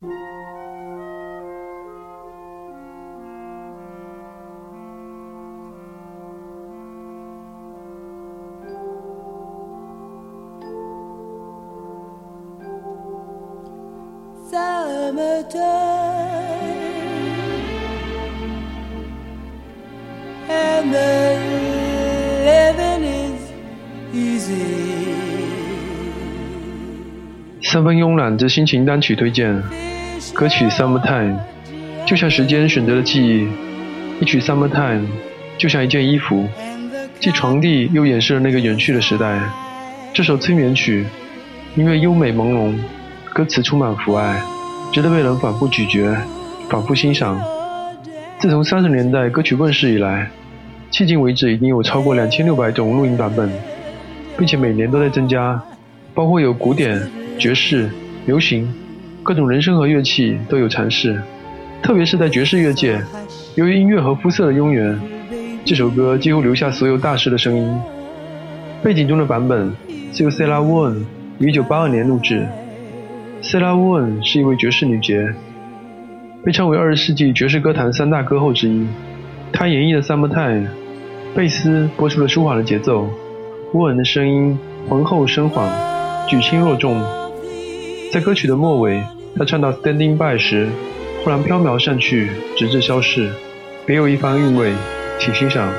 [0.00, 0.06] Ça
[15.12, 15.58] me donne.
[20.48, 21.57] Amen.
[27.62, 29.62] 三分慵懒之心情单曲推荐，
[30.32, 31.34] 歌曲《Summertime》
[32.06, 33.48] 就像时间选择了记忆，
[34.20, 35.00] 一曲《Summertime》
[35.58, 36.46] 就像一件衣服，
[37.18, 39.40] 既传递又掩饰了那个远去的时代。
[40.14, 41.04] 这首催眠曲，
[41.74, 42.74] 音乐优美朦胧，
[43.34, 44.40] 歌词充满父爱，
[44.92, 46.16] 值得被人反复咀嚼、
[46.70, 47.40] 反复欣赏。
[48.38, 50.30] 自从三十年代歌曲问世以来，
[50.92, 53.50] 迄今为止已经有超过两千六百种录音版本，
[54.38, 55.60] 并且每年都在增加，
[56.14, 57.10] 包括有古典。
[57.38, 57.88] 爵士、
[58.26, 58.68] 流行，
[59.22, 61.22] 各种人声和乐器都有尝试，
[61.80, 63.00] 特别是在爵士乐界，
[63.54, 64.98] 由于音乐和肤色的拥缘，
[65.64, 67.78] 这首歌几乎留下所有大师的声音。
[68.82, 69.72] 背景中的版本
[70.12, 71.04] 是由 Sarah Vaughan
[71.38, 72.44] 于1982年录制。
[73.40, 75.32] Sarah Vaughan 是一位爵士女杰，
[76.44, 78.84] 被称为二十世纪爵士歌坛三大歌后之一。
[79.52, 80.66] 她演绎的《Summertime》，
[81.36, 83.08] 贝斯播出了舒缓的节奏，
[83.74, 84.58] 沃恩的声音
[84.88, 85.70] 浑厚深缓，
[86.26, 87.00] 举轻若重。
[88.10, 89.02] 在歌曲的末尾，
[89.36, 90.66] 他唱到 “Standing by” 时，
[91.22, 93.30] 忽然飘渺散去，直至消逝，
[93.84, 94.72] 别有一番韵味，
[95.18, 95.70] 请欣赏。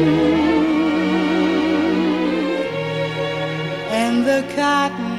[3.90, 5.11] and the cotton.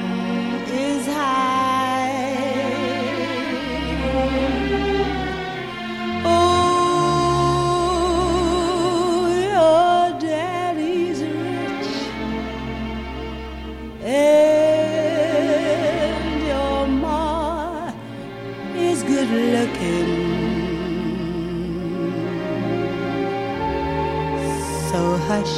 [25.26, 25.56] Hush,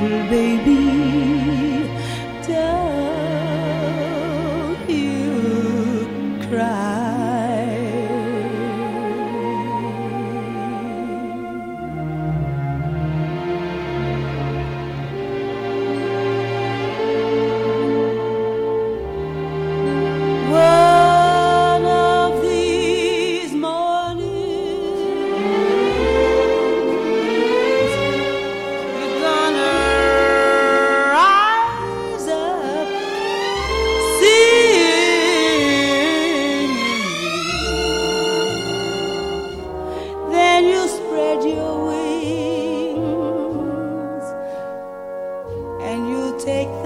[0.00, 1.77] little baby,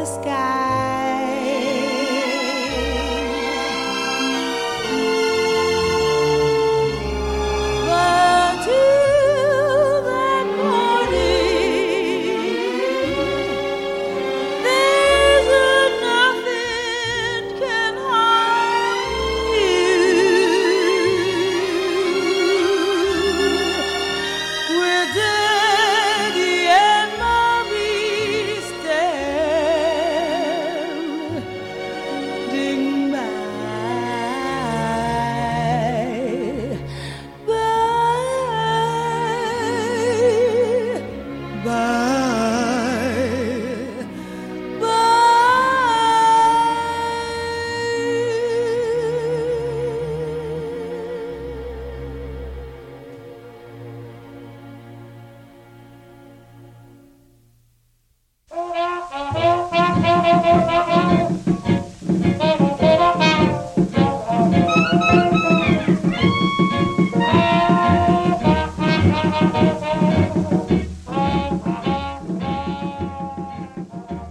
[0.02, 0.51] the sky.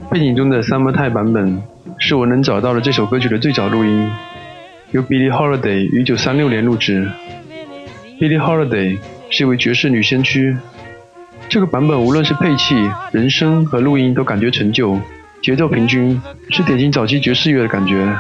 [0.10, 1.64] 背景中的 Summertime 版本
[1.98, 4.10] 是我能找到的这首歌曲的最早录音，
[4.92, 7.10] 由 Billie Holiday 于1936年录制。
[8.20, 9.00] Billie Holiday
[9.30, 10.56] 是一位爵士女先驱，
[11.50, 12.76] 这个版本无论是配器、
[13.12, 15.00] 人声和录音都感觉陈旧，
[15.42, 16.22] 节奏平均，
[16.52, 18.16] 是典型早期爵士乐的感觉。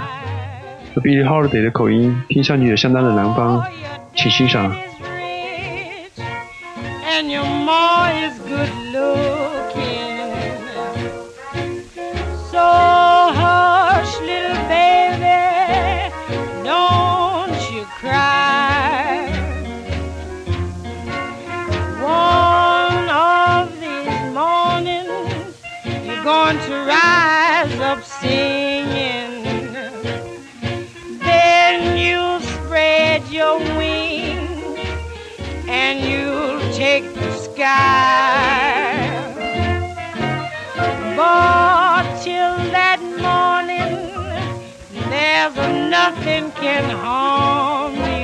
[0.95, 3.63] Billie Holiday 的口音听上去也相当的南方，
[4.15, 4.75] 请欣赏。
[7.06, 9.31] and your ma is good
[37.62, 39.34] sky.
[41.16, 43.94] But till that morning,
[45.10, 45.56] there's
[45.90, 48.20] nothing can harm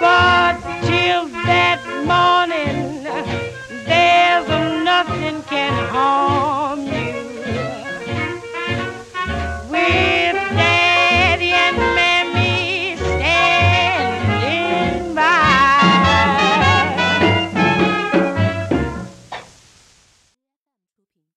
[0.01, 0.55] But
[0.87, 1.81] till that
[2.13, 3.03] morning,
[3.91, 4.49] there's
[4.85, 6.68] nothing can harm.